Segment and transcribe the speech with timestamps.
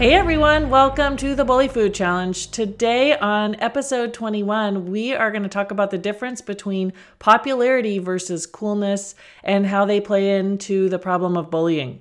[0.00, 2.50] Hey everyone, welcome to the Bully Food Challenge.
[2.50, 8.46] Today on episode 21, we are going to talk about the difference between popularity versus
[8.46, 9.14] coolness
[9.44, 12.00] and how they play into the problem of bullying.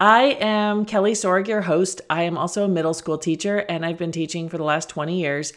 [0.00, 2.00] I am Kelly Sorg, your host.
[2.08, 5.20] I am also a middle school teacher and I've been teaching for the last 20
[5.20, 5.52] years.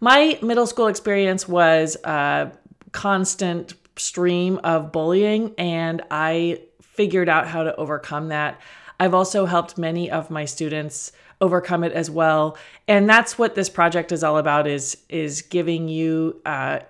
[0.00, 2.50] My middle school experience was a
[2.92, 8.58] constant stream of bullying and I figured out how to overcome that.
[9.00, 13.70] I've also helped many of my students overcome it as well, and that's what this
[13.70, 16.80] project is all about is is giving you uh,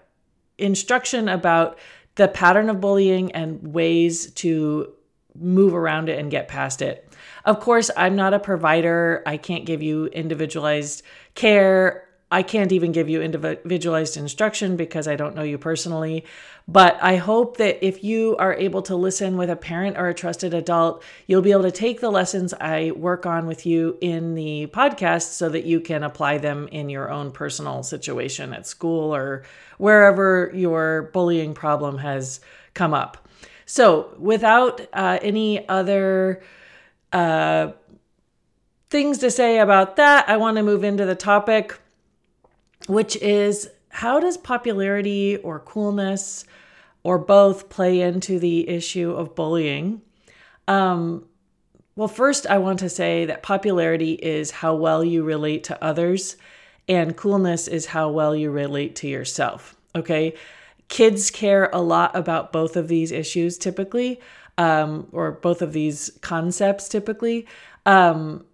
[0.58, 1.78] instruction about
[2.16, 4.92] the pattern of bullying and ways to
[5.38, 7.08] move around it and get past it.
[7.44, 9.22] Of course, I'm not a provider.
[9.24, 11.02] I can't give you individualized
[11.34, 16.24] care I can't even give you individualized instruction because I don't know you personally.
[16.68, 20.14] But I hope that if you are able to listen with a parent or a
[20.14, 24.36] trusted adult, you'll be able to take the lessons I work on with you in
[24.36, 29.12] the podcast so that you can apply them in your own personal situation at school
[29.12, 29.42] or
[29.78, 32.40] wherever your bullying problem has
[32.74, 33.28] come up.
[33.66, 36.42] So, without uh, any other
[37.12, 37.72] uh,
[38.90, 41.78] things to say about that, I want to move into the topic
[42.86, 46.44] which is how does popularity or coolness
[47.02, 50.02] or both play into the issue of bullying?
[50.68, 51.26] Um,
[51.96, 56.36] well, first, I want to say that popularity is how well you relate to others,
[56.88, 59.76] and coolness is how well you relate to yourself.
[59.94, 60.34] Okay.
[60.88, 64.20] Kids care a lot about both of these issues typically,
[64.58, 67.46] um, or both of these concepts typically.
[67.86, 68.44] Um,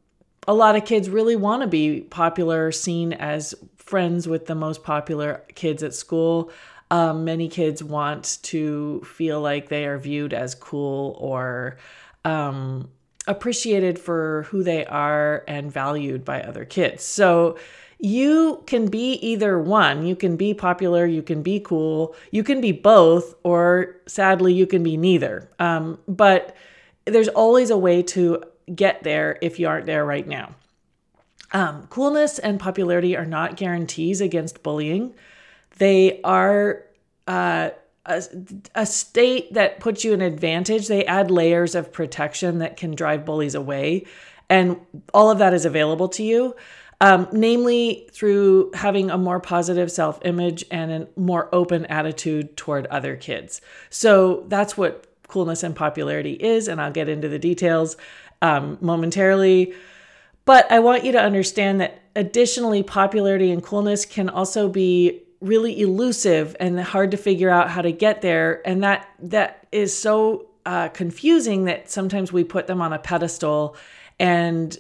[0.47, 4.83] a lot of kids really want to be popular, seen as friends with the most
[4.83, 6.51] popular kids at school.
[6.91, 11.79] Um, many kids want to feel like they are viewed as cool or
[12.25, 12.91] um,
[13.27, 17.03] appreciated for who they are and valued by other kids.
[17.03, 17.57] So
[17.99, 20.07] you can be either one.
[20.07, 24.67] You can be popular, you can be cool, you can be both, or sadly, you
[24.67, 25.49] can be neither.
[25.59, 26.55] Um, but
[27.07, 28.43] there's always a way to
[28.75, 30.55] get there if you aren't there right now.
[31.53, 35.15] Um, coolness and popularity are not guarantees against bullying.
[35.79, 36.85] They are
[37.27, 37.71] uh,
[38.05, 38.23] a,
[38.75, 40.89] a state that puts you an advantage.
[40.89, 44.07] They add layers of protection that can drive bullies away.
[44.49, 44.81] And
[45.13, 46.55] all of that is available to you,
[47.01, 52.87] um, namely through having a more positive self image and a more open attitude toward
[52.87, 53.61] other kids.
[53.91, 56.67] So that's what coolness and popularity is.
[56.67, 57.99] And I'll get into the details
[58.41, 59.75] um, momentarily.
[60.47, 65.79] But I want you to understand that additionally, popularity and coolness can also be really
[65.79, 68.67] elusive and hard to figure out how to get there.
[68.67, 73.77] And that that is so uh, confusing that sometimes we put them on a pedestal
[74.19, 74.75] and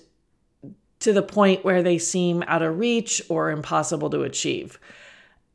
[1.00, 4.80] to the point where they seem out of reach or impossible to achieve.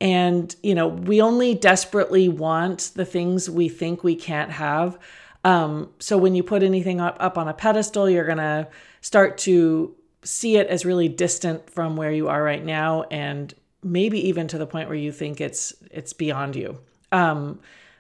[0.02, 4.98] And, you know, we only desperately want the things we think we can't have.
[5.44, 8.68] Um, so when you put anything up, up on a pedestal, you're going to
[9.02, 13.54] start to see it as really distant from where you are right now and
[13.84, 16.78] maybe even to the point where you think it's it's beyond you
[17.12, 17.60] um,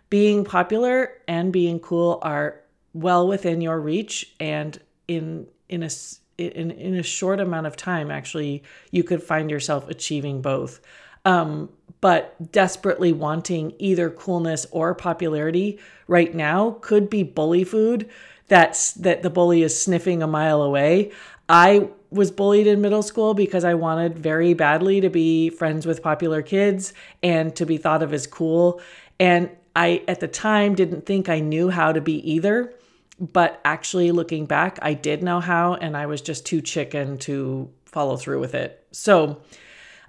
[0.09, 2.61] being popular and being cool are
[2.93, 5.89] well within your reach and in in a
[6.37, 10.79] in, in a short amount of time actually you could find yourself achieving both
[11.25, 11.69] um,
[12.01, 18.09] but desperately wanting either coolness or popularity right now could be bully food
[18.47, 21.11] that's that the bully is sniffing a mile away
[21.47, 26.03] i was bullied in middle school because I wanted very badly to be friends with
[26.03, 28.81] popular kids and to be thought of as cool.
[29.19, 32.73] And I, at the time, didn't think I knew how to be either.
[33.19, 37.69] But actually, looking back, I did know how, and I was just too chicken to
[37.85, 38.85] follow through with it.
[38.91, 39.41] So,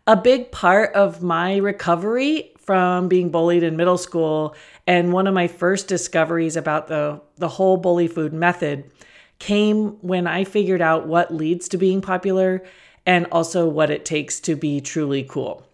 [0.07, 4.55] a big part of my recovery from being bullied in middle school
[4.87, 8.91] and one of my first discoveries about the, the whole bully food method
[9.39, 12.63] came when I figured out what leads to being popular
[13.07, 15.67] and also what it takes to be truly cool.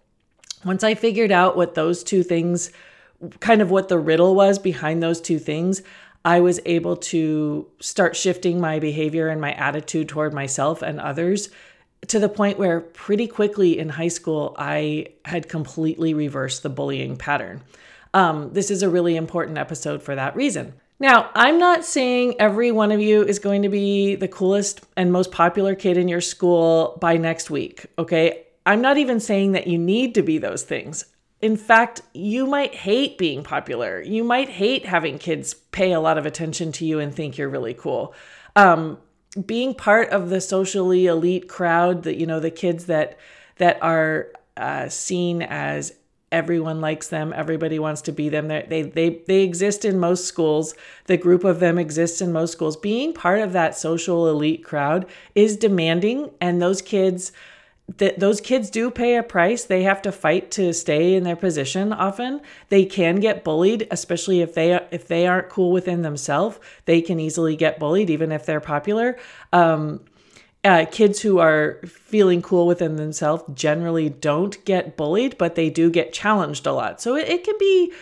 [0.65, 2.71] Once I figured out what those two things,
[3.39, 5.83] kind of what the riddle was behind those two things,
[6.25, 11.49] I was able to start shifting my behavior and my attitude toward myself and others
[12.07, 17.17] to the point where pretty quickly in high school, I had completely reversed the bullying
[17.17, 17.61] pattern.
[18.13, 20.73] Um, this is a really important episode for that reason.
[20.99, 25.11] Now, I'm not saying every one of you is going to be the coolest and
[25.11, 28.47] most popular kid in your school by next week, okay?
[28.65, 31.05] I'm not even saying that you need to be those things.
[31.41, 34.01] In fact, you might hate being popular.
[34.01, 37.47] You might hate having kids pay a lot of attention to you and think you're
[37.47, 38.13] really cool.
[38.57, 38.97] Um,
[39.45, 43.17] being part of the socially elite crowd that you know the kids that
[43.57, 44.27] that are
[44.57, 45.93] uh, seen as
[46.31, 50.25] everyone likes them everybody wants to be them They're, they they they exist in most
[50.25, 50.75] schools.
[51.05, 52.77] The group of them exists in most schools.
[52.77, 55.05] Being part of that social elite crowd
[55.35, 57.31] is demanding and those kids
[57.97, 61.35] that those kids do pay a price they have to fight to stay in their
[61.35, 66.59] position often they can get bullied especially if they if they aren't cool within themselves
[66.85, 69.17] they can easily get bullied even if they're popular
[69.53, 69.99] um,
[70.63, 75.89] uh, kids who are feeling cool within themselves generally don't get bullied, but they do
[75.89, 77.01] get challenged a lot.
[77.01, 77.93] So it, it can be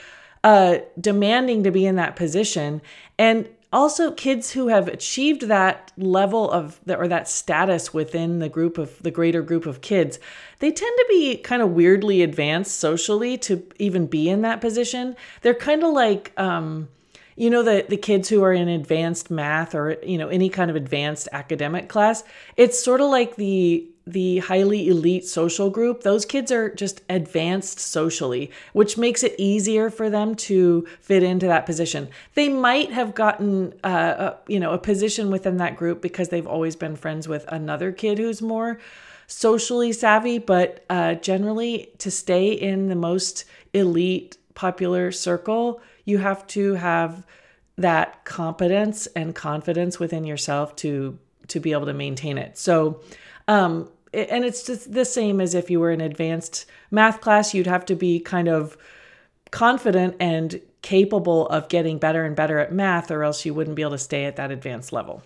[0.43, 2.81] uh, demanding to be in that position.
[3.19, 8.77] And also, kids who have achieved that level of or that status within the group
[8.77, 10.19] of the greater group of kids,
[10.59, 15.17] they tend to be kind of weirdly advanced socially to even be in that position.
[15.41, 16.87] They're kind of like, um,
[17.35, 20.69] you know the the kids who are in advanced math or you know any kind
[20.69, 22.23] of advanced academic class
[22.57, 27.79] it's sort of like the the highly elite social group those kids are just advanced
[27.79, 33.13] socially which makes it easier for them to fit into that position they might have
[33.13, 37.27] gotten uh, a, you know a position within that group because they've always been friends
[37.27, 38.79] with another kid who's more
[39.27, 46.47] socially savvy but uh, generally to stay in the most elite popular circle you have
[46.47, 47.25] to have
[47.77, 52.57] that competence and confidence within yourself to to be able to maintain it.
[52.57, 53.01] So
[53.47, 57.67] um and it's just the same as if you were in advanced math class, you'd
[57.67, 58.77] have to be kind of
[59.51, 63.81] confident and capable of getting better and better at math or else you wouldn't be
[63.81, 65.23] able to stay at that advanced level.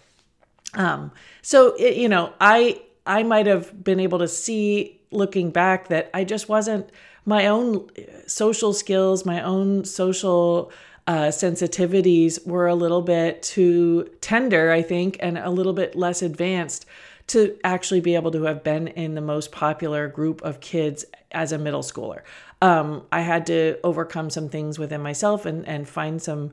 [0.74, 1.12] Um
[1.42, 6.10] so it, you know, I I might have been able to see looking back that
[6.14, 6.90] I just wasn't
[7.26, 7.88] my own
[8.28, 10.72] social skills, my own social
[11.08, 16.22] uh, sensitivities were a little bit too tender, I think, and a little bit less
[16.22, 16.86] advanced
[17.32, 21.54] to actually be able to have been in the most popular group of kids as
[21.54, 22.24] a middle schooler.
[22.62, 26.52] Um, I had to overcome some things within myself and, and find some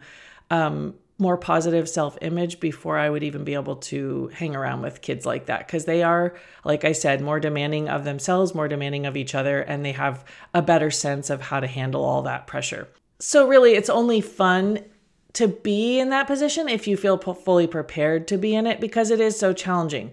[0.50, 5.02] um, more positive self image before I would even be able to hang around with
[5.02, 5.66] kids like that.
[5.66, 9.60] Because they are, like I said, more demanding of themselves, more demanding of each other,
[9.60, 12.86] and they have a better sense of how to handle all that pressure.
[13.19, 14.84] So, really, it's only fun
[15.32, 19.10] to be in that position if you feel fully prepared to be in it because
[19.10, 20.12] it is so challenging.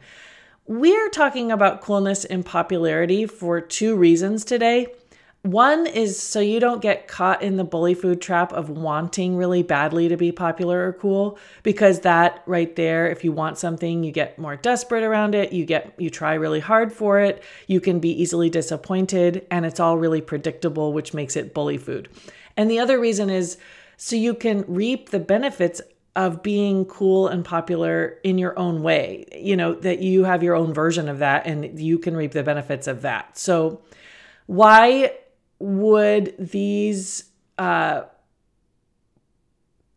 [0.67, 4.87] We're talking about coolness and popularity for two reasons today.
[5.43, 9.61] One is so you don't get caught in the bully food trap of wanting really
[9.61, 14.11] badly to be popular or cool because that right there if you want something you
[14.11, 17.99] get more desperate around it, you get you try really hard for it, you can
[17.99, 22.09] be easily disappointed and it's all really predictable which makes it bully food.
[22.57, 23.59] And the other reason is
[23.97, 25.79] so you can reap the benefits
[26.15, 29.25] of being cool and popular in your own way.
[29.35, 32.43] You know, that you have your own version of that and you can reap the
[32.43, 33.37] benefits of that.
[33.37, 33.81] So
[34.45, 35.11] why
[35.59, 37.25] would these
[37.57, 38.03] uh,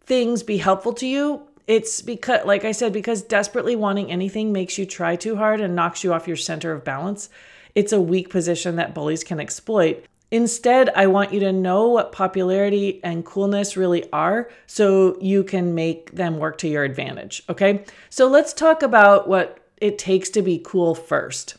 [0.02, 1.42] things be helpful to you?
[1.68, 5.76] It's because, like I said, because desperately wanting anything makes you try too hard and
[5.76, 7.28] knocks you off your center of balance.
[7.74, 10.04] It's a weak position that bullies can exploit.
[10.30, 15.74] Instead, I want you to know what popularity and coolness really are so you can
[15.74, 17.42] make them work to your advantage.
[17.48, 21.56] Okay, so let's talk about what it takes to be cool first.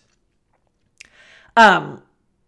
[1.57, 2.03] Um,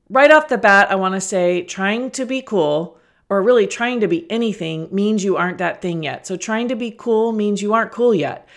[0.10, 4.00] right off the bat, I want to say trying to be cool or really trying
[4.02, 6.28] to be anything means you aren't that thing yet.
[6.28, 8.48] So trying to be cool means you aren't cool yet.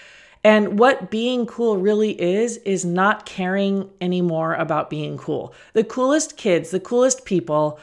[0.44, 5.54] And what being cool really is, is not caring anymore about being cool.
[5.72, 7.80] The coolest kids, the coolest people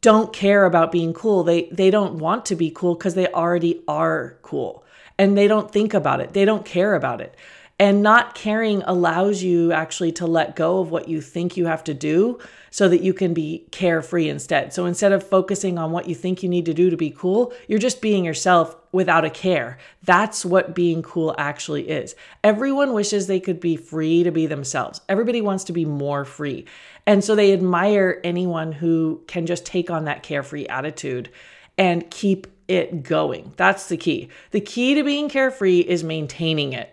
[0.00, 1.44] don't care about being cool.
[1.44, 4.84] They they don't want to be cool because they already are cool.
[5.16, 6.32] And they don't think about it.
[6.32, 7.36] They don't care about it.
[7.82, 11.82] And not caring allows you actually to let go of what you think you have
[11.82, 12.38] to do
[12.70, 14.72] so that you can be carefree instead.
[14.72, 17.52] So instead of focusing on what you think you need to do to be cool,
[17.66, 19.78] you're just being yourself without a care.
[20.04, 22.14] That's what being cool actually is.
[22.44, 25.00] Everyone wishes they could be free to be themselves.
[25.08, 26.66] Everybody wants to be more free.
[27.04, 31.30] And so they admire anyone who can just take on that carefree attitude
[31.76, 33.54] and keep it going.
[33.56, 34.28] That's the key.
[34.52, 36.91] The key to being carefree is maintaining it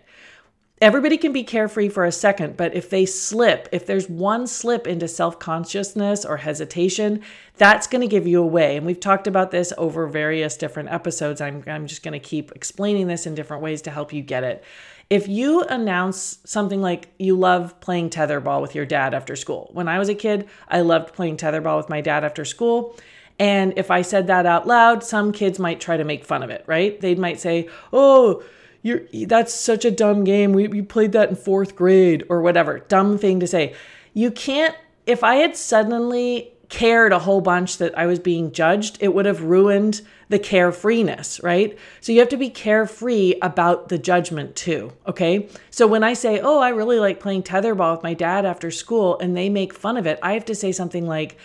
[0.80, 4.86] everybody can be carefree for a second, but if they slip, if there's one slip
[4.86, 7.22] into self consciousness or hesitation,
[7.56, 8.76] that's going to give you away.
[8.76, 11.40] And we've talked about this over various different episodes.
[11.40, 14.44] I'm, I'm just going to keep explaining this in different ways to help you get
[14.44, 14.64] it.
[15.10, 19.88] If you announce something like you love playing tetherball with your dad after school, when
[19.88, 22.96] I was a kid, I loved playing tetherball with my dad after school.
[23.38, 26.50] And if I said that out loud, some kids might try to make fun of
[26.50, 27.00] it, right?
[27.00, 28.44] They might say, Oh,
[28.82, 30.52] you're that's such a dumb game.
[30.52, 32.80] We, we played that in fourth grade or whatever.
[32.80, 33.74] Dumb thing to say.
[34.14, 34.74] You can't
[35.06, 39.26] if I had suddenly cared a whole bunch that I was being judged, it would
[39.26, 41.76] have ruined the carefreeness, right?
[42.00, 45.48] So you have to be carefree about the judgment too, okay?
[45.70, 49.18] So when I say, oh, I really like playing tetherball with my dad after school
[49.18, 51.36] and they make fun of it, I have to say something like,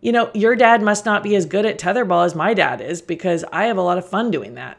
[0.00, 3.00] you know, your dad must not be as good at tetherball as my dad is
[3.00, 4.78] because I have a lot of fun doing that.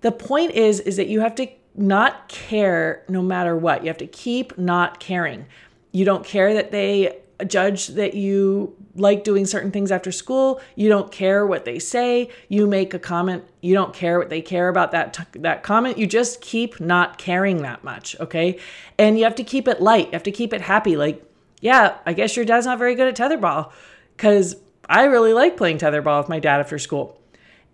[0.00, 3.82] The point is is that you have to not care no matter what.
[3.82, 5.46] You have to keep not caring.
[5.92, 10.60] You don't care that they judge that you like doing certain things after school.
[10.74, 12.30] You don't care what they say.
[12.48, 13.44] You make a comment.
[13.60, 15.98] You don't care what they care about that t- that comment.
[15.98, 18.58] You just keep not caring that much, okay?
[18.98, 20.06] And you have to keep it light.
[20.06, 20.96] You have to keep it happy.
[20.96, 21.24] Like,
[21.60, 23.72] yeah, I guess your dad's not very good at tetherball
[24.16, 24.56] cuz
[24.88, 27.20] I really like playing tetherball with my dad after school.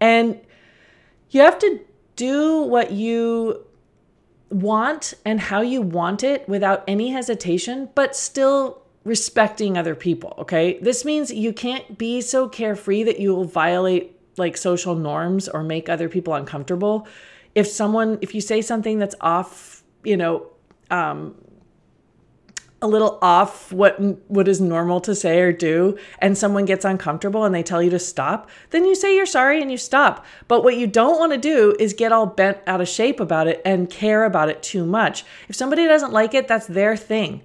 [0.00, 0.38] And
[1.30, 1.80] you have to
[2.16, 3.64] do what you
[4.50, 10.78] want and how you want it without any hesitation, but still respecting other people, okay?
[10.80, 15.62] This means you can't be so carefree that you will violate like social norms or
[15.62, 17.06] make other people uncomfortable.
[17.54, 20.48] If someone if you say something that's off, you know,
[20.90, 21.34] um
[22.82, 23.98] a little off what
[24.30, 27.88] what is normal to say or do and someone gets uncomfortable and they tell you
[27.88, 31.32] to stop then you say you're sorry and you stop but what you don't want
[31.32, 34.62] to do is get all bent out of shape about it and care about it
[34.62, 37.42] too much if somebody doesn't like it that's their thing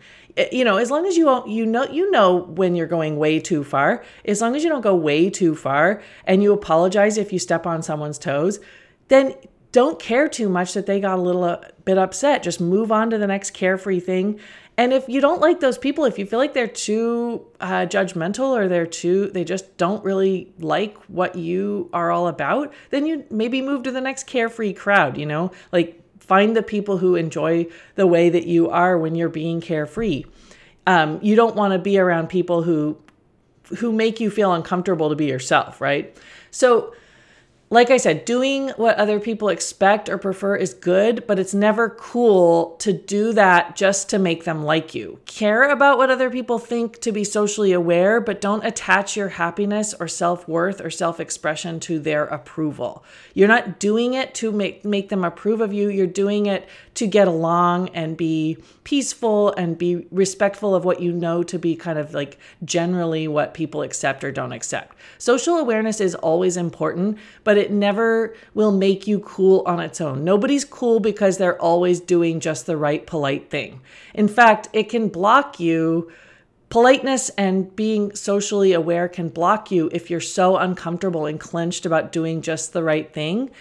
[0.51, 3.63] you know, as long as you you know you know when you're going way too
[3.63, 7.39] far, as long as you don't go way too far and you apologize if you
[7.39, 8.59] step on someone's toes,
[9.07, 9.35] then
[9.71, 12.43] don't care too much that they got a little uh, bit upset.
[12.43, 14.39] Just move on to the next carefree thing.
[14.81, 18.57] And if you don't like those people, if you feel like they're too uh, judgmental
[18.57, 23.23] or they're too, they just don't really like what you are all about, then you
[23.29, 25.51] maybe move to the next carefree crowd, you know?
[25.71, 30.23] Like Find the people who enjoy the way that you are when you're being carefree.
[30.87, 32.97] Um, you don't want to be around people who
[33.79, 36.17] who make you feel uncomfortable to be yourself, right?
[36.49, 36.93] So
[37.71, 41.89] like I said, doing what other people expect or prefer is good, but it's never
[41.89, 45.21] cool to do that just to make them like you.
[45.25, 49.93] Care about what other people think to be socially aware, but don't attach your happiness
[49.97, 53.05] or self worth or self expression to their approval.
[53.33, 57.07] You're not doing it to make, make them approve of you, you're doing it to
[57.07, 61.97] get along and be peaceful and be respectful of what you know to be kind
[61.97, 64.97] of like generally what people accept or don't accept.
[65.17, 70.23] Social awareness is always important, but it never will make you cool on its own.
[70.23, 73.81] Nobody's cool because they're always doing just the right polite thing.
[74.13, 76.11] In fact, it can block you.
[76.69, 82.11] Politeness and being socially aware can block you if you're so uncomfortable and clenched about
[82.11, 83.51] doing just the right thing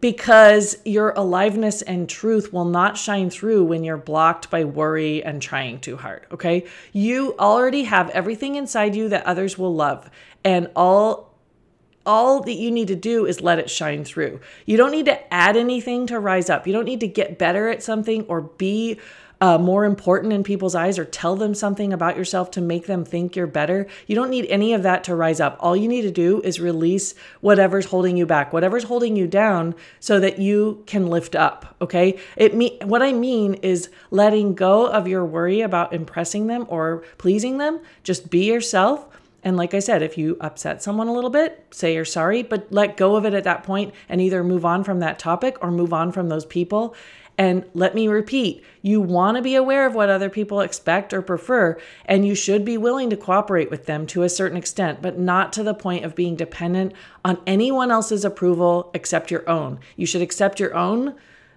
[0.00, 5.40] because your aliveness and truth will not shine through when you're blocked by worry and
[5.40, 6.26] trying too hard.
[6.32, 6.66] Okay.
[6.92, 10.10] You already have everything inside you that others will love.
[10.44, 11.25] And all
[12.06, 14.40] all that you need to do is let it shine through.
[14.64, 16.66] You don't need to add anything to rise up.
[16.66, 18.98] You don't need to get better at something or be
[19.40, 23.04] uh, more important in people's eyes or tell them something about yourself to make them
[23.04, 23.86] think you're better.
[24.06, 25.56] You don't need any of that to rise up.
[25.60, 29.74] All you need to do is release whatever's holding you back, whatever's holding you down
[30.00, 32.18] so that you can lift up, okay?
[32.36, 37.04] It me what I mean is letting go of your worry about impressing them or
[37.18, 37.80] pleasing them.
[38.02, 39.06] Just be yourself.
[39.46, 42.66] And like I said, if you upset someone a little bit, say you're sorry, but
[42.72, 45.70] let go of it at that point and either move on from that topic or
[45.70, 46.96] move on from those people
[47.38, 51.22] and let me repeat, you want to be aware of what other people expect or
[51.22, 55.18] prefer, and you should be willing to cooperate with them to a certain extent, but
[55.18, 56.92] not to the point of being dependent
[57.24, 59.78] on anyone else's approval except your own.
[59.96, 61.14] You should accept your own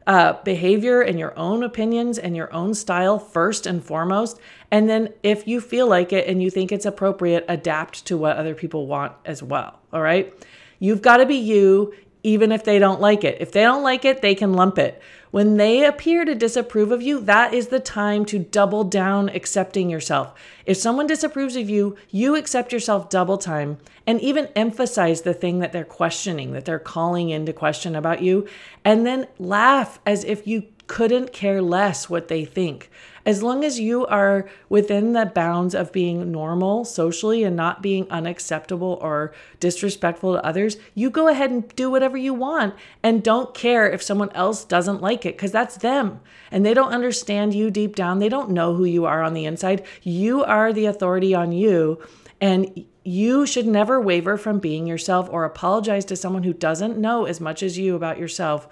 [0.09, 4.39] uh, behavior and your own opinions and your own style first and foremost.
[4.71, 8.35] And then, if you feel like it and you think it's appropriate, adapt to what
[8.35, 9.79] other people want as well.
[9.93, 10.33] All right.
[10.79, 13.37] You've got to be you, even if they don't like it.
[13.39, 14.99] If they don't like it, they can lump it.
[15.31, 19.89] When they appear to disapprove of you, that is the time to double down accepting
[19.89, 20.33] yourself.
[20.65, 25.59] If someone disapproves of you, you accept yourself double time and even emphasize the thing
[25.59, 28.47] that they're questioning, that they're calling into question about you,
[28.83, 32.89] and then laugh as if you couldn't care less what they think.
[33.23, 38.09] As long as you are within the bounds of being normal socially and not being
[38.09, 43.53] unacceptable or disrespectful to others, you go ahead and do whatever you want and don't
[43.53, 47.69] care if someone else doesn't like it because that's them and they don't understand you
[47.69, 48.17] deep down.
[48.17, 49.85] They don't know who you are on the inside.
[50.01, 52.01] You are the authority on you.
[52.41, 57.25] And you should never waver from being yourself or apologize to someone who doesn't know
[57.25, 58.67] as much as you about yourself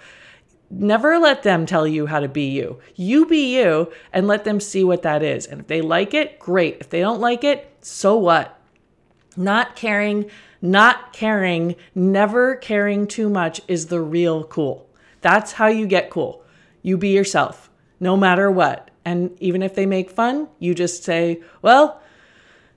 [0.70, 2.78] Never let them tell you how to be you.
[2.94, 5.46] You be you and let them see what that is.
[5.46, 6.76] And if they like it, great.
[6.80, 8.58] If they don't like it, so what?
[9.36, 14.88] Not caring, not caring, never caring too much is the real cool.
[15.20, 16.44] That's how you get cool.
[16.82, 18.90] You be yourself, no matter what.
[19.04, 22.02] And even if they make fun, you just say, well,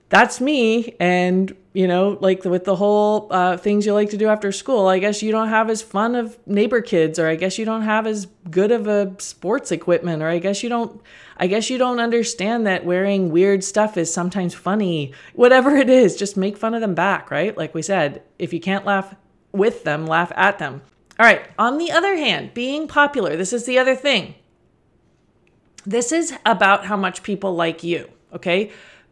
[0.08, 0.96] that's me.
[0.98, 4.88] And you know, like with the whole uh, things you like to do after school,
[4.88, 7.82] I guess you don't have as fun of neighbor kids, or I guess you don't
[7.82, 11.00] have as good of a sports equipment, or I guess you don't,
[11.38, 15.14] I guess you don't understand that wearing weird stuff is sometimes funny.
[15.34, 17.56] Whatever it is, just make fun of them back, right?
[17.56, 19.14] Like we said, if you can't laugh
[19.52, 20.82] with them, laugh at them.
[21.18, 21.42] All right.
[21.58, 24.34] On the other hand, being popular, this is the other thing.
[25.86, 28.70] This is about how much people like you, okay?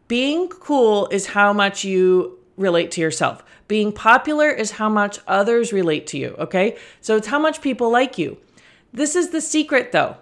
[0.08, 3.42] Being cool is how much you relate to yourself.
[3.66, 6.76] Being popular is how much others relate to you, okay?
[7.00, 8.38] So it's how much people like you.
[8.92, 10.16] This is the secret though.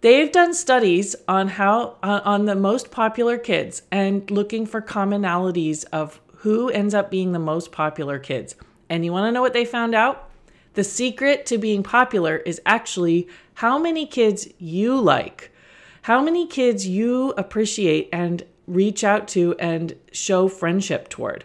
[0.00, 6.20] They've done studies on how on the most popular kids and looking for commonalities of
[6.38, 8.56] who ends up being the most popular kids.
[8.90, 10.28] And you want to know what they found out?
[10.74, 15.52] The secret to being popular is actually how many kids you like,
[16.02, 21.44] how many kids you appreciate and reach out to and show friendship toward.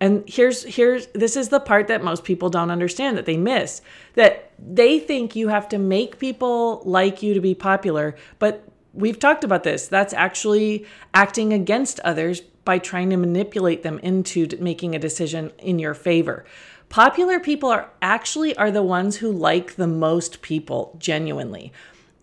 [0.00, 3.82] And here's here's this is the part that most people don't understand that they miss.
[4.14, 9.18] That they think you have to make people like you to be popular, but we've
[9.18, 9.86] talked about this.
[9.86, 15.78] That's actually acting against others by trying to manipulate them into making a decision in
[15.78, 16.44] your favor.
[16.88, 21.72] Popular people are actually are the ones who like the most people genuinely.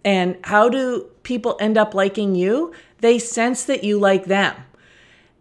[0.04, 2.74] And how do people end up liking you?
[3.00, 4.56] They sense that you like them.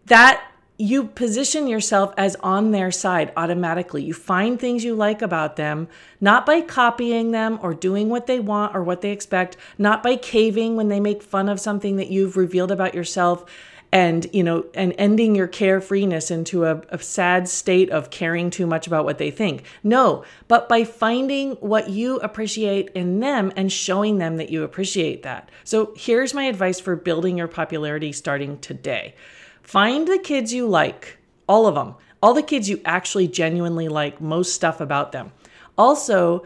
[0.05, 0.43] That
[0.81, 4.01] you position yourself as on their side automatically.
[4.01, 5.89] You find things you like about them,
[6.21, 10.15] not by copying them or doing what they want or what they expect, not by
[10.15, 13.43] caving when they make fun of something that you've revealed about yourself
[13.91, 18.67] and you know and ending your carefreeness into a, a, sad state of caring too
[18.67, 19.63] much about what they think.
[19.83, 25.23] No but by finding what you appreciate in them and showing them that you appreciate
[25.23, 25.49] that.
[25.63, 29.15] So here's my advice for building your popularity starting today.
[29.63, 34.21] Find the kids you like all of them all the kids you actually genuinely like
[34.21, 35.31] most stuff about them.
[35.77, 36.45] Also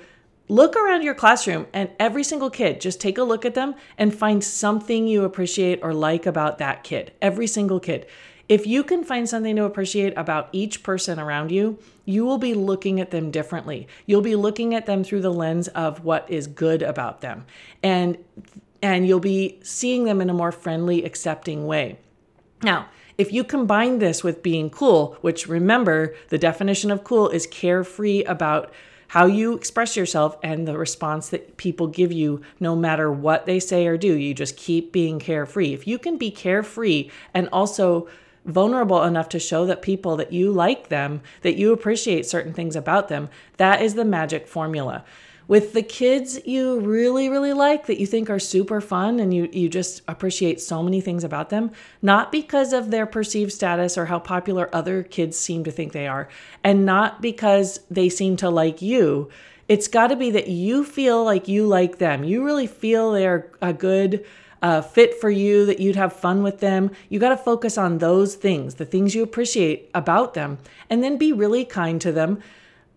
[0.50, 4.14] look around your classroom and every single kid, just take a look at them and
[4.14, 7.12] find something you appreciate or like about that kid.
[7.22, 8.06] Every single kid.
[8.50, 12.54] If you can find something to appreciate about each person around you, you will be
[12.54, 13.88] looking at them differently.
[14.06, 17.46] You'll be looking at them through the lens of what is good about them.
[17.82, 18.18] And
[18.82, 22.00] and you'll be seeing them in a more friendly, accepting way.
[22.62, 27.48] Now, if you combine this with being cool, which remember, the definition of cool is
[27.48, 28.74] carefree about
[29.14, 33.60] how you express yourself and the response that people give you, no matter what they
[33.60, 34.12] say or do.
[34.12, 35.72] You just keep being carefree.
[35.72, 38.10] If you can be carefree and also
[38.44, 42.76] vulnerable enough to show that people that you like them, that you appreciate certain things
[42.76, 45.06] about them, that is the magic formula
[45.48, 49.50] with the kids you really really like that you think are super fun and you
[49.52, 54.06] you just appreciate so many things about them not because of their perceived status or
[54.06, 56.30] how popular other kids seem to think they are
[56.64, 59.30] and not because they seem to like you.
[59.68, 62.24] It's got to be that you feel like you like them.
[62.24, 64.26] You really feel they're a good
[64.62, 66.92] uh, fit for you, that you'd have fun with them.
[67.10, 70.58] You got to focus on those things, the things you appreciate about them,
[70.90, 72.42] and then be really kind to them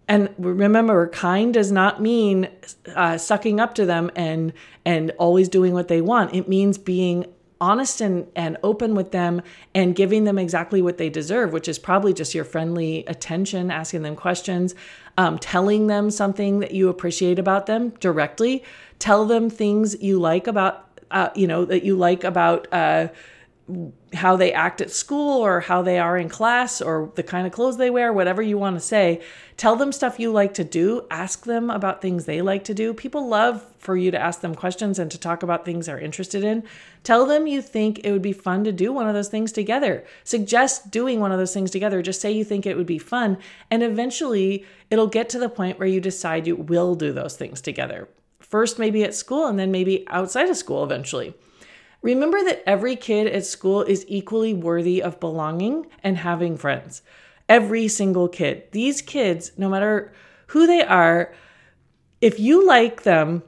[0.08, 2.48] and remember kind does not mean
[2.94, 4.52] uh, sucking up to them and
[4.84, 6.34] and always doing what they want.
[6.34, 7.26] It means being
[7.60, 9.40] honest and, and open with them
[9.74, 14.02] and giving them exactly what they deserve which is probably just your friendly attention asking
[14.02, 14.74] them questions
[15.18, 18.62] um, telling them something that you appreciate about them directly.
[18.98, 23.08] Tell them things you like about uh, you know that you like about uh,
[24.16, 27.52] how they act at school or how they are in class or the kind of
[27.52, 29.22] clothes they wear, whatever you want to say.
[29.56, 31.06] Tell them stuff you like to do.
[31.10, 32.92] Ask them about things they like to do.
[32.92, 36.44] People love for you to ask them questions and to talk about things they're interested
[36.44, 36.62] in.
[37.04, 40.04] Tell them you think it would be fun to do one of those things together.
[40.24, 42.02] Suggest doing one of those things together.
[42.02, 43.38] Just say you think it would be fun.
[43.70, 47.60] And eventually it'll get to the point where you decide you will do those things
[47.60, 48.08] together.
[48.40, 51.34] First, maybe at school, and then maybe outside of school eventually.
[52.06, 57.02] Remember that every kid at school is equally worthy of belonging and having friends.
[57.48, 58.70] Every single kid.
[58.70, 60.12] These kids, no matter
[60.46, 61.34] who they are,
[62.20, 63.42] if you like them,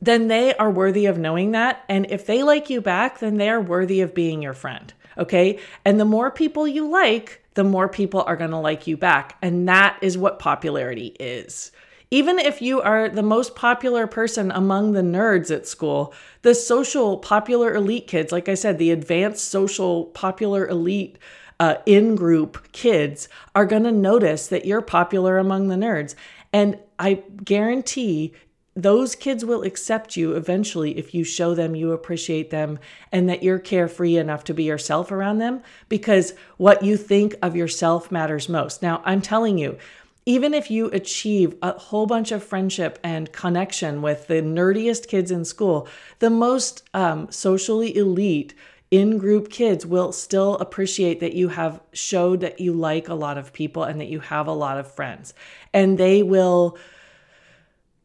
[0.00, 1.84] then they are worthy of knowing that.
[1.88, 4.92] And if they like you back, then they are worthy of being your friend.
[5.16, 5.60] Okay.
[5.84, 9.38] And the more people you like, the more people are going to like you back.
[9.40, 11.70] And that is what popularity is.
[12.14, 17.18] Even if you are the most popular person among the nerds at school, the social
[17.18, 21.18] popular elite kids, like I said, the advanced social popular elite
[21.58, 26.14] uh, in group kids are going to notice that you're popular among the nerds.
[26.52, 28.32] And I guarantee
[28.76, 32.78] those kids will accept you eventually if you show them you appreciate them
[33.10, 37.56] and that you're carefree enough to be yourself around them because what you think of
[37.56, 38.82] yourself matters most.
[38.82, 39.78] Now, I'm telling you,
[40.26, 45.30] even if you achieve a whole bunch of friendship and connection with the nerdiest kids
[45.30, 45.86] in school,
[46.18, 48.54] the most um, socially elite
[48.90, 53.36] in group kids will still appreciate that you have showed that you like a lot
[53.36, 55.34] of people and that you have a lot of friends.
[55.72, 56.78] And they will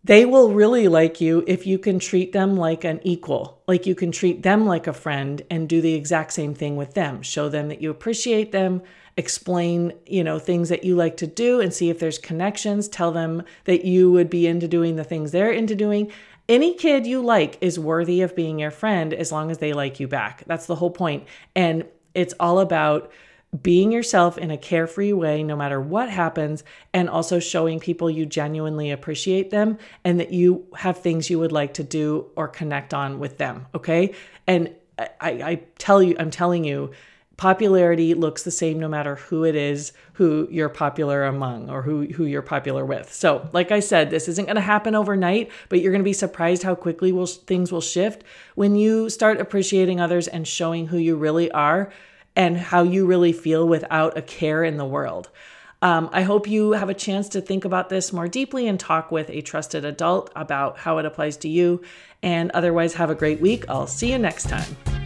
[0.04, 3.96] they will really like you if you can treat them like an equal, like you
[3.96, 7.22] can treat them like a friend and do the exact same thing with them.
[7.22, 8.82] Show them that you appreciate them,
[9.20, 13.12] explain, you know, things that you like to do and see if there's connections, tell
[13.12, 16.10] them that you would be into doing the things they're into doing.
[16.48, 20.00] Any kid you like is worthy of being your friend as long as they like
[20.00, 20.44] you back.
[20.48, 21.28] That's the whole point.
[21.54, 23.12] And it's all about
[23.62, 28.26] being yourself in a carefree way, no matter what happens, and also showing people you
[28.26, 32.94] genuinely appreciate them and that you have things you would like to do or connect
[32.94, 33.68] on with them.
[33.76, 34.16] Okay.
[34.48, 36.92] And I, I tell you, I'm telling you,
[37.40, 42.06] popularity looks the same no matter who it is who you're popular among or who,
[42.08, 43.14] who you're popular with.
[43.14, 46.12] So, like I said, this isn't going to happen overnight, but you're going to be
[46.12, 48.26] surprised how quickly will, things will shift
[48.56, 51.94] when you start appreciating others and showing who you really are
[52.36, 55.30] and how you really feel without a care in the world.
[55.82, 59.14] Um, I hope you have a chance to think about this more deeply and talk
[59.14, 61.82] with a trusted adult about how it applies to you.
[62.22, 63.64] And otherwise, have a great week.
[63.70, 64.99] I'll see you next time.